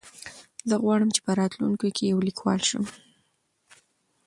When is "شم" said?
2.69-2.85